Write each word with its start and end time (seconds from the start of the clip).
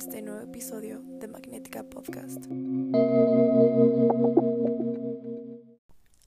este 0.00 0.22
nuevo 0.22 0.40
episodio 0.40 1.02
de 1.02 1.28
Magnética 1.28 1.82
Podcast. 1.82 2.46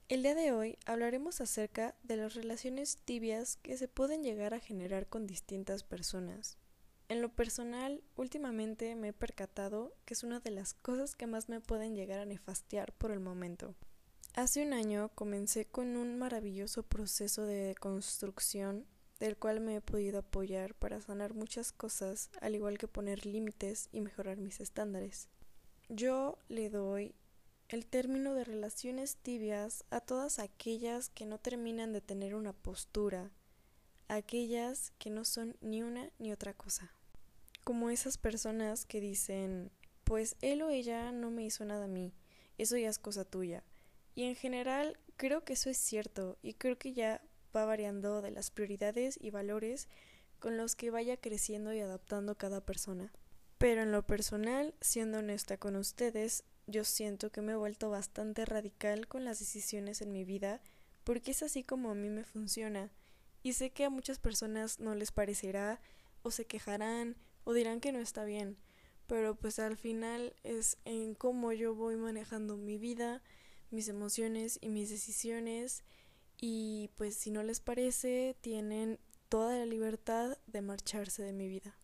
El 0.09 0.21
día 0.21 0.35
de 0.35 0.51
hoy 0.51 0.77
hablaremos 0.85 1.41
acerca 1.41 1.95
de 2.03 2.17
las 2.17 2.35
relaciones 2.35 2.97
tibias 3.03 3.57
que 3.57 3.75
se 3.75 3.87
pueden 3.87 4.21
llegar 4.21 4.53
a 4.53 4.59
generar 4.59 5.07
con 5.07 5.25
distintas 5.25 5.81
personas. 5.81 6.59
En 7.09 7.23
lo 7.23 7.29
personal, 7.29 8.03
últimamente 8.15 8.93
me 8.93 9.07
he 9.07 9.13
percatado 9.13 9.95
que 10.05 10.13
es 10.13 10.23
una 10.23 10.39
de 10.39 10.51
las 10.51 10.75
cosas 10.75 11.15
que 11.15 11.25
más 11.25 11.49
me 11.49 11.59
pueden 11.59 11.95
llegar 11.95 12.19
a 12.19 12.25
nefastiar 12.25 12.93
por 12.93 13.09
el 13.09 13.21
momento. 13.21 13.73
Hace 14.35 14.63
un 14.63 14.73
año 14.73 15.09
comencé 15.15 15.65
con 15.65 15.97
un 15.97 16.19
maravilloso 16.19 16.83
proceso 16.83 17.47
de 17.47 17.75
construcción 17.79 18.85
del 19.19 19.37
cual 19.37 19.59
me 19.59 19.75
he 19.75 19.81
podido 19.81 20.19
apoyar 20.19 20.75
para 20.75 20.99
sanar 21.01 21.33
muchas 21.33 21.71
cosas, 21.71 22.29
al 22.41 22.55
igual 22.55 22.77
que 22.77 22.87
poner 22.87 23.25
límites 23.25 23.89
y 23.91 24.01
mejorar 24.01 24.37
mis 24.37 24.59
estándares. 24.59 25.29
Yo 25.89 26.37
le 26.47 26.69
doy 26.69 27.15
el 27.69 27.85
término 27.85 28.33
de 28.33 28.43
relaciones 28.43 29.15
tibias 29.17 29.83
a 29.89 30.01
todas 30.01 30.39
aquellas 30.39 31.09
que 31.09 31.25
no 31.25 31.39
terminan 31.39 31.93
de 31.93 32.01
tener 32.01 32.35
una 32.35 32.53
postura, 32.53 33.31
aquellas 34.07 34.91
que 34.99 35.09
no 35.09 35.25
son 35.25 35.57
ni 35.61 35.81
una 35.81 36.11
ni 36.19 36.31
otra 36.31 36.53
cosa. 36.53 36.93
Como 37.63 37.89
esas 37.89 38.17
personas 38.17 38.85
que 38.85 38.99
dicen, 38.99 39.71
pues 40.03 40.35
él 40.41 40.61
o 40.61 40.69
ella 40.69 41.11
no 41.11 41.31
me 41.31 41.45
hizo 41.45 41.65
nada 41.65 41.85
a 41.85 41.87
mí, 41.87 42.13
eso 42.57 42.77
ya 42.77 42.89
es 42.89 42.99
cosa 42.99 43.25
tuya. 43.25 43.63
Y 44.15 44.23
en 44.23 44.35
general 44.35 44.99
creo 45.17 45.43
que 45.43 45.53
eso 45.53 45.69
es 45.69 45.77
cierto 45.77 46.37
y 46.41 46.53
creo 46.53 46.77
que 46.77 46.93
ya 46.93 47.21
va 47.55 47.65
variando 47.65 48.21
de 48.21 48.31
las 48.31 48.51
prioridades 48.51 49.17
y 49.21 49.29
valores 49.29 49.87
con 50.39 50.57
los 50.57 50.75
que 50.75 50.91
vaya 50.91 51.17
creciendo 51.17 51.73
y 51.73 51.79
adaptando 51.79 52.37
cada 52.37 52.65
persona. 52.65 53.11
Pero 53.57 53.81
en 53.81 53.91
lo 53.91 54.05
personal, 54.05 54.75
siendo 54.81 55.19
honesta 55.19 55.57
con 55.57 55.75
ustedes, 55.75 56.43
yo 56.67 56.83
siento 56.83 57.31
que 57.31 57.41
me 57.41 57.53
he 57.53 57.55
vuelto 57.55 57.89
bastante 57.89 58.45
radical 58.45 59.07
con 59.07 59.25
las 59.25 59.39
decisiones 59.39 60.01
en 60.01 60.11
mi 60.11 60.23
vida 60.25 60.61
porque 61.03 61.31
es 61.31 61.43
así 61.43 61.63
como 61.63 61.91
a 61.91 61.95
mí 61.95 62.09
me 62.09 62.23
funciona. 62.23 62.91
Y 63.41 63.53
sé 63.53 63.71
que 63.71 63.85
a 63.85 63.89
muchas 63.89 64.19
personas 64.19 64.79
no 64.79 64.95
les 64.95 65.11
parecerá 65.11 65.81
o 66.21 66.31
se 66.31 66.45
quejarán 66.45 67.17
o 67.43 67.53
dirán 67.53 67.81
que 67.81 67.91
no 67.91 67.99
está 67.99 68.23
bien, 68.23 68.57
pero 69.07 69.35
pues 69.35 69.59
al 69.59 69.75
final 69.75 70.33
es 70.43 70.77
en 70.85 71.13
cómo 71.13 71.51
yo 71.51 71.75
voy 71.75 71.97
manejando 71.97 72.55
mi 72.55 72.77
vida, 72.77 73.21
mis 73.69 73.89
emociones 73.89 74.59
y 74.61 74.69
mis 74.69 74.89
decisiones 74.89 75.83
y 76.45 76.89
pues 76.95 77.15
si 77.15 77.31
no 77.31 77.41
les 77.41 77.61
parece, 77.61 78.35
tienen 78.41 78.99
toda 79.29 79.57
la 79.57 79.65
libertad 79.65 80.37
de 80.45 80.61
marcharse 80.61 81.23
de 81.23 81.31
mi 81.31 81.47
vida. 81.47 81.77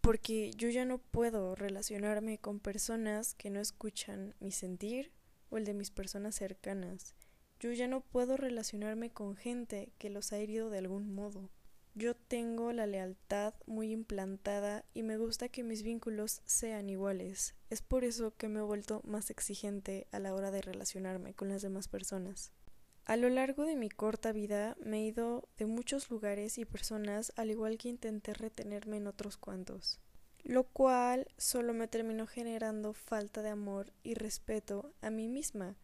Porque 0.00 0.52
yo 0.56 0.70
ya 0.70 0.86
no 0.86 0.96
puedo 0.96 1.54
relacionarme 1.54 2.38
con 2.38 2.58
personas 2.58 3.34
que 3.34 3.50
no 3.50 3.60
escuchan 3.60 4.34
mi 4.40 4.52
sentir 4.52 5.12
o 5.50 5.58
el 5.58 5.66
de 5.66 5.74
mis 5.74 5.90
personas 5.90 6.34
cercanas. 6.34 7.14
Yo 7.60 7.72
ya 7.72 7.88
no 7.88 8.00
puedo 8.00 8.38
relacionarme 8.38 9.10
con 9.10 9.36
gente 9.36 9.92
que 9.98 10.08
los 10.08 10.32
ha 10.32 10.38
herido 10.38 10.70
de 10.70 10.78
algún 10.78 11.14
modo. 11.14 11.50
Yo 11.94 12.16
tengo 12.16 12.72
la 12.72 12.86
lealtad 12.86 13.52
muy 13.66 13.92
implantada 13.92 14.86
y 14.94 15.02
me 15.02 15.18
gusta 15.18 15.50
que 15.50 15.62
mis 15.62 15.82
vínculos 15.82 16.40
sean 16.46 16.88
iguales. 16.88 17.54
Es 17.68 17.82
por 17.82 18.02
eso 18.02 18.34
que 18.34 18.48
me 18.48 18.60
he 18.60 18.62
vuelto 18.62 19.02
más 19.04 19.28
exigente 19.28 20.06
a 20.10 20.20
la 20.20 20.34
hora 20.34 20.50
de 20.50 20.62
relacionarme 20.62 21.34
con 21.34 21.50
las 21.50 21.60
demás 21.60 21.86
personas. 21.86 22.50
A 23.06 23.16
lo 23.16 23.28
largo 23.28 23.64
de 23.64 23.76
mi 23.76 23.88
corta 23.88 24.32
vida 24.32 24.76
me 24.80 24.98
he 24.98 25.06
ido 25.06 25.48
de 25.58 25.66
muchos 25.66 26.10
lugares 26.10 26.58
y 26.58 26.64
personas 26.64 27.32
al 27.36 27.52
igual 27.52 27.78
que 27.78 27.88
intenté 27.88 28.34
retenerme 28.34 28.96
en 28.96 29.06
otros 29.06 29.36
cuantos, 29.36 30.00
lo 30.42 30.64
cual 30.64 31.28
solo 31.36 31.72
me 31.72 31.86
terminó 31.86 32.26
generando 32.26 32.94
falta 32.94 33.42
de 33.42 33.50
amor 33.50 33.92
y 34.02 34.14
respeto 34.14 34.92
a 35.02 35.10
mí 35.10 35.28
misma, 35.28 35.76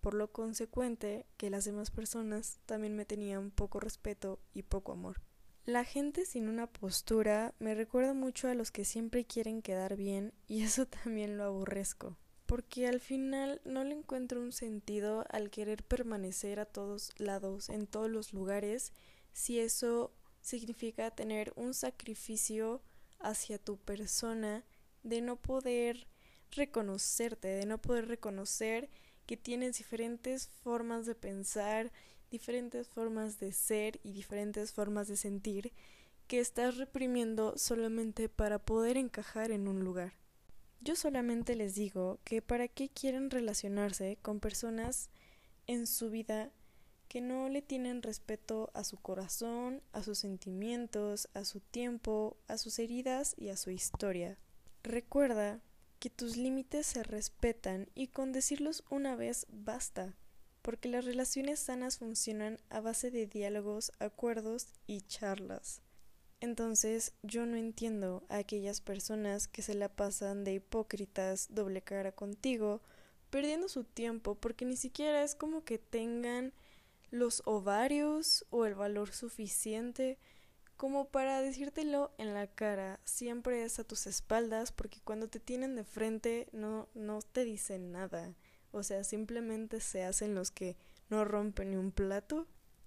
por 0.00 0.14
lo 0.14 0.30
consecuente 0.30 1.26
que 1.36 1.50
las 1.50 1.64
demás 1.64 1.90
personas 1.90 2.60
también 2.64 2.94
me 2.94 3.04
tenían 3.04 3.50
poco 3.50 3.80
respeto 3.80 4.38
y 4.54 4.62
poco 4.62 4.92
amor. 4.92 5.20
La 5.64 5.82
gente 5.82 6.26
sin 6.26 6.48
una 6.48 6.68
postura 6.68 7.54
me 7.58 7.74
recuerda 7.74 8.14
mucho 8.14 8.46
a 8.46 8.54
los 8.54 8.70
que 8.70 8.84
siempre 8.84 9.24
quieren 9.24 9.62
quedar 9.62 9.96
bien 9.96 10.32
y 10.46 10.62
eso 10.62 10.86
también 11.02 11.38
lo 11.38 11.42
aborrezco 11.42 12.16
porque 12.48 12.88
al 12.88 12.98
final 12.98 13.60
no 13.66 13.84
le 13.84 13.94
encuentro 13.94 14.40
un 14.40 14.52
sentido 14.52 15.26
al 15.28 15.50
querer 15.50 15.84
permanecer 15.84 16.60
a 16.60 16.64
todos 16.64 17.12
lados, 17.18 17.68
en 17.68 17.86
todos 17.86 18.10
los 18.10 18.32
lugares, 18.32 18.94
si 19.34 19.60
eso 19.60 20.14
significa 20.40 21.10
tener 21.10 21.52
un 21.56 21.74
sacrificio 21.74 22.80
hacia 23.18 23.58
tu 23.58 23.76
persona 23.76 24.64
de 25.02 25.20
no 25.20 25.36
poder 25.36 26.06
reconocerte, 26.50 27.48
de 27.48 27.66
no 27.66 27.82
poder 27.82 28.08
reconocer 28.08 28.88
que 29.26 29.36
tienes 29.36 29.76
diferentes 29.76 30.48
formas 30.48 31.04
de 31.04 31.14
pensar, 31.14 31.92
diferentes 32.30 32.88
formas 32.88 33.38
de 33.38 33.52
ser 33.52 34.00
y 34.02 34.12
diferentes 34.12 34.72
formas 34.72 35.06
de 35.06 35.18
sentir 35.18 35.74
que 36.26 36.40
estás 36.40 36.78
reprimiendo 36.78 37.58
solamente 37.58 38.30
para 38.30 38.58
poder 38.58 38.96
encajar 38.96 39.50
en 39.50 39.68
un 39.68 39.84
lugar. 39.84 40.14
Yo 40.80 40.96
solamente 40.96 41.56
les 41.56 41.74
digo 41.74 42.20
que 42.24 42.40
para 42.40 42.68
qué 42.68 42.88
quieren 42.88 43.30
relacionarse 43.30 44.16
con 44.22 44.40
personas 44.40 45.10
en 45.66 45.86
su 45.86 46.10
vida 46.10 46.50
que 47.08 47.20
no 47.20 47.48
le 47.48 47.62
tienen 47.62 48.02
respeto 48.02 48.70
a 48.74 48.84
su 48.84 48.98
corazón, 48.98 49.82
a 49.92 50.02
sus 50.02 50.18
sentimientos, 50.18 51.28
a 51.34 51.44
su 51.44 51.60
tiempo, 51.60 52.36
a 52.46 52.58
sus 52.58 52.78
heridas 52.78 53.34
y 53.38 53.48
a 53.48 53.56
su 53.56 53.70
historia. 53.70 54.38
Recuerda 54.82 55.60
que 55.98 56.10
tus 56.10 56.36
límites 56.36 56.86
se 56.86 57.02
respetan 57.02 57.88
y 57.94 58.08
con 58.08 58.32
decirlos 58.32 58.84
una 58.90 59.16
vez 59.16 59.46
basta, 59.50 60.14
porque 60.62 60.88
las 60.88 61.04
relaciones 61.04 61.58
sanas 61.58 61.98
funcionan 61.98 62.58
a 62.68 62.80
base 62.80 63.10
de 63.10 63.26
diálogos, 63.26 63.90
acuerdos 63.98 64.68
y 64.86 65.00
charlas. 65.00 65.80
Entonces 66.40 67.14
yo 67.22 67.46
no 67.46 67.56
entiendo 67.56 68.24
a 68.28 68.36
aquellas 68.38 68.80
personas 68.80 69.48
que 69.48 69.62
se 69.62 69.74
la 69.74 69.88
pasan 69.88 70.44
de 70.44 70.54
hipócritas, 70.54 71.48
doble 71.50 71.82
cara 71.82 72.12
contigo, 72.12 72.80
perdiendo 73.30 73.68
su 73.68 73.84
tiempo 73.84 74.36
porque 74.36 74.64
ni 74.64 74.76
siquiera 74.76 75.22
es 75.22 75.34
como 75.34 75.64
que 75.64 75.78
tengan 75.78 76.52
los 77.10 77.42
ovarios 77.44 78.46
o 78.50 78.66
el 78.66 78.74
valor 78.74 79.12
suficiente 79.12 80.18
como 80.76 81.08
para 81.08 81.42
decírtelo 81.42 82.12
en 82.18 82.34
la 82.34 82.46
cara, 82.46 83.00
siempre 83.04 83.64
es 83.64 83.80
a 83.80 83.84
tus 83.84 84.06
espaldas 84.06 84.70
porque 84.70 85.00
cuando 85.02 85.26
te 85.26 85.40
tienen 85.40 85.74
de 85.74 85.82
frente 85.82 86.48
no 86.52 86.88
no 86.94 87.20
te 87.20 87.44
dicen 87.44 87.90
nada, 87.90 88.36
o 88.70 88.84
sea, 88.84 89.02
simplemente 89.02 89.80
se 89.80 90.04
hacen 90.04 90.36
los 90.36 90.52
que 90.52 90.76
no 91.10 91.24
rompen 91.24 91.72
ni 91.72 91.76
un 91.76 91.90
plato 91.90 92.46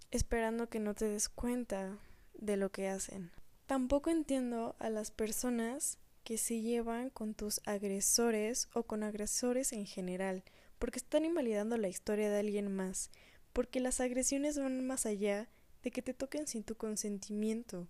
esperando 0.09 0.69
que 0.69 0.79
no 0.79 0.93
te 0.93 1.05
des 1.05 1.27
cuenta 1.27 1.97
de 2.33 2.55
lo 2.55 2.71
que 2.71 2.87
hacen. 2.87 3.31
Tampoco 3.65 4.09
entiendo 4.09 4.75
a 4.79 4.89
las 4.89 5.11
personas 5.11 5.97
que 6.23 6.37
se 6.37 6.61
llevan 6.61 7.09
con 7.09 7.33
tus 7.33 7.61
agresores 7.65 8.69
o 8.73 8.83
con 8.83 9.03
agresores 9.03 9.73
en 9.73 9.85
general, 9.85 10.43
porque 10.79 10.99
están 10.99 11.25
invalidando 11.25 11.77
la 11.77 11.87
historia 11.87 12.29
de 12.29 12.39
alguien 12.39 12.73
más, 12.73 13.09
porque 13.53 13.79
las 13.79 13.99
agresiones 13.99 14.57
van 14.57 14.85
más 14.85 15.05
allá 15.05 15.49
de 15.83 15.91
que 15.91 16.01
te 16.01 16.13
toquen 16.13 16.47
sin 16.47 16.63
tu 16.63 16.75
consentimiento. 16.75 17.87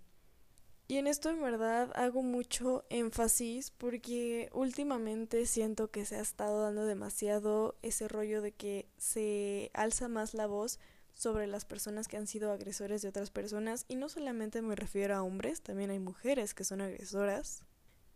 Y 0.87 0.97
en 0.97 1.07
esto 1.07 1.29
en 1.29 1.41
verdad 1.41 1.89
hago 1.95 2.21
mucho 2.21 2.83
énfasis 2.89 3.71
porque 3.71 4.49
últimamente 4.51 5.45
siento 5.45 5.89
que 5.89 6.03
se 6.03 6.17
ha 6.17 6.21
estado 6.21 6.63
dando 6.63 6.85
demasiado 6.85 7.77
ese 7.81 8.09
rollo 8.09 8.41
de 8.41 8.51
que 8.51 8.89
se 8.97 9.71
alza 9.73 10.09
más 10.09 10.33
la 10.33 10.47
voz 10.47 10.79
sobre 11.21 11.45
las 11.45 11.65
personas 11.65 12.07
que 12.07 12.17
han 12.17 12.25
sido 12.25 12.51
agresores 12.51 13.03
de 13.03 13.09
otras 13.09 13.29
personas 13.29 13.85
y 13.87 13.95
no 13.95 14.09
solamente 14.09 14.63
me 14.63 14.75
refiero 14.75 15.15
a 15.15 15.21
hombres, 15.21 15.61
también 15.61 15.91
hay 15.91 15.99
mujeres 15.99 16.55
que 16.55 16.63
son 16.63 16.81
agresoras. 16.81 17.63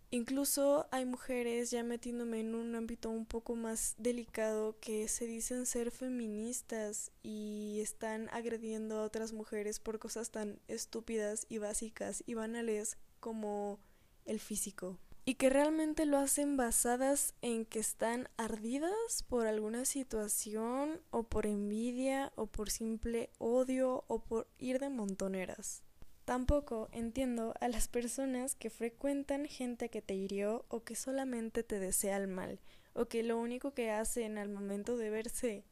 Incluso 0.10 0.88
hay 0.90 1.06
mujeres, 1.06 1.70
ya 1.70 1.84
metiéndome 1.84 2.40
en 2.40 2.56
un 2.56 2.74
ámbito 2.74 3.12
un 3.12 3.28
poco 3.28 3.56
más 3.56 3.94
delicado, 4.00 4.80
que 4.80 5.08
se 5.08 5.28
dicen 5.28 5.68
ser 5.68 5.92
feministas 5.92 7.12
y 7.22 7.80
están 7.80 8.28
agrediendo 8.32 8.98
a 8.98 9.04
otras 9.04 9.34
mujeres 9.34 9.80
por 9.80 10.00
cosas 10.00 10.32
tan 10.32 10.60
estúpidas 10.68 11.46
y 11.48 11.60
básicas 11.60 12.24
y 12.26 12.34
banales 12.34 12.98
como 13.20 13.80
el 14.26 14.40
físico 14.40 14.98
y 15.26 15.36
que 15.36 15.50
realmente 15.50 16.06
lo 16.06 16.18
hacen 16.18 16.56
basadas 16.56 17.34
en 17.42 17.66
que 17.66 17.80
están 17.80 18.30
ardidas 18.38 19.24
por 19.28 19.48
alguna 19.48 19.84
situación 19.86 21.02
o 21.10 21.24
por 21.24 21.48
envidia 21.48 22.32
o 22.36 22.46
por 22.46 22.70
simple 22.70 23.32
odio 23.40 24.06
o 24.08 24.20
por 24.20 24.48
ir 24.60 24.80
de 24.80 24.90
montoneras. 24.90 25.82
Tampoco 26.26 26.90
entiendo 26.92 27.54
a 27.60 27.68
las 27.68 27.88
personas 27.88 28.56
que 28.56 28.70
frecuentan 28.70 29.48
gente 29.48 29.90
que 29.90 30.02
te 30.02 30.14
hirió 30.14 30.66
o 30.70 30.84
que 30.84 30.96
solamente 30.96 31.64
te 31.64 31.80
desea 31.80 32.18
el 32.18 32.28
mal 32.28 32.60
o 32.94 33.06
que 33.08 33.24
lo 33.24 33.38
único 33.38 33.74
que 33.74 33.92
hacen 33.92 34.38
al 34.38 34.50
momento 34.50 34.96
de 34.96 35.10
verse 35.10 35.66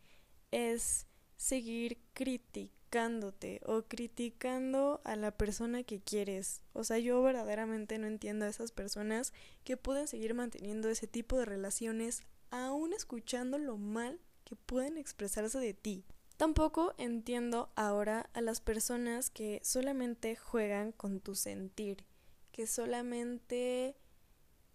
es 0.51 1.07
seguir 1.43 1.97
criticándote 2.13 3.59
o 3.65 3.83
criticando 3.83 5.01
a 5.03 5.17
la 5.17 5.31
persona 5.31 5.83
que 5.83 5.99
quieres. 5.99 6.61
O 6.71 6.85
sea, 6.85 6.99
yo 6.99 7.21
verdaderamente 7.21 7.97
no 7.97 8.07
entiendo 8.07 8.45
a 8.45 8.47
esas 8.47 8.71
personas 8.71 9.33
que 9.65 9.75
pueden 9.75 10.07
seguir 10.07 10.35
manteniendo 10.35 10.87
ese 10.87 11.05
tipo 11.05 11.37
de 11.37 11.43
relaciones 11.43 12.21
aún 12.49 12.93
escuchando 12.93 13.57
lo 13.57 13.75
mal 13.75 14.21
que 14.45 14.55
pueden 14.55 14.97
expresarse 14.97 15.59
de 15.59 15.73
ti. 15.73 16.05
Tampoco 16.37 16.93
entiendo 16.97 17.73
ahora 17.75 18.29
a 18.31 18.39
las 18.39 18.61
personas 18.61 19.29
que 19.29 19.59
solamente 19.63 20.37
juegan 20.37 20.93
con 20.93 21.19
tu 21.19 21.35
sentir, 21.35 22.05
que 22.53 22.67
solamente 22.67 23.97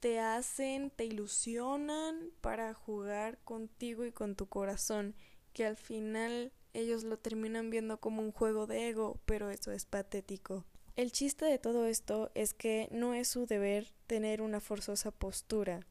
te 0.01 0.21
hacen, 0.21 0.91
te 0.91 1.07
ilusionan 1.07 2.31
para 2.43 2.75
jugar 2.75 3.39
contigo 3.45 4.05
y 4.05 4.13
con 4.13 4.37
tu 4.37 4.51
corazón, 4.51 5.15
que 5.55 5.65
al 5.65 5.77
final 5.77 6.53
ellos 6.75 7.05
lo 7.05 7.19
terminan 7.19 7.71
viendo 7.71 8.01
como 8.01 8.23
un 8.23 8.33
juego 8.33 8.67
de 8.67 8.89
ego, 8.89 9.21
pero 9.25 9.51
eso 9.51 9.73
es 9.73 9.85
patético. 9.85 10.65
El 10.97 11.13
chiste 11.13 11.45
de 11.45 11.59
todo 11.59 11.87
esto 11.87 12.31
es 12.35 12.55
que 12.55 12.89
no 12.91 13.15
es 13.15 13.29
su 13.29 13.47
deber 13.47 13.93
tener 14.07 14.43
una 14.43 14.61
forzosa 14.61 15.11
postura, 15.11 15.87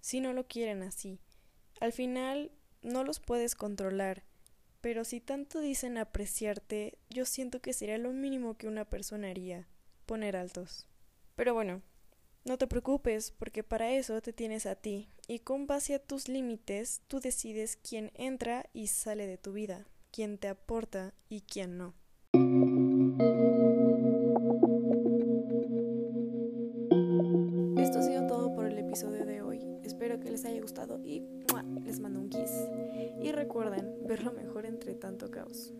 si 0.00 0.20
no 0.20 0.32
lo 0.32 0.46
quieren 0.46 0.82
así. 0.82 1.18
Al 1.80 1.92
final 1.92 2.52
no 2.82 3.04
los 3.04 3.20
puedes 3.20 3.54
controlar, 3.54 4.24
pero 4.80 5.04
si 5.04 5.20
tanto 5.20 5.60
dicen 5.60 5.98
apreciarte, 5.98 6.98
yo 7.08 7.24
siento 7.24 7.60
que 7.60 7.72
sería 7.72 7.98
lo 7.98 8.12
mínimo 8.12 8.56
que 8.56 8.68
una 8.68 8.84
persona 8.84 9.30
haría, 9.30 9.66
poner 10.06 10.36
altos. 10.36 10.86
Pero 11.36 11.54
bueno, 11.54 11.82
no 12.44 12.58
te 12.58 12.66
preocupes, 12.66 13.32
porque 13.32 13.62
para 13.62 13.92
eso 13.92 14.20
te 14.22 14.32
tienes 14.32 14.66
a 14.66 14.74
ti, 14.74 15.08
y 15.26 15.40
con 15.40 15.66
base 15.66 15.94
a 15.94 16.02
tus 16.02 16.28
límites, 16.28 17.02
tú 17.06 17.20
decides 17.20 17.76
quién 17.76 18.10
entra 18.14 18.68
y 18.72 18.86
sale 18.86 19.26
de 19.26 19.38
tu 19.38 19.52
vida, 19.52 19.86
quién 20.12 20.38
te 20.38 20.48
aporta 20.48 21.14
y 21.28 21.42
quién 21.42 21.78
no. 21.78 21.94
Esto 27.78 27.98
ha 27.98 28.02
sido 28.02 28.26
todo 28.26 28.52
por 28.54 28.66
el 28.66 28.78
episodio 28.78 29.24
de 29.24 29.42
hoy. 29.42 29.60
Espero 29.82 30.20
que 30.20 30.30
les 30.30 30.44
haya 30.44 30.60
gustado 30.60 31.00
y 31.04 31.22
les 31.84 32.00
mando 32.00 32.20
un 32.20 32.28
kiss. 32.28 32.52
Y 33.22 33.32
recuerden 33.32 34.06
ver 34.06 34.22
lo 34.22 34.32
mejor 34.32 34.66
entre 34.66 34.94
tanto 34.94 35.30
caos. 35.30 35.72